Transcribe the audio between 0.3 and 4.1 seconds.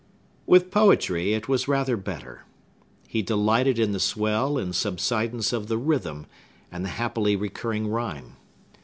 With poetry it was rather better. He delighted in the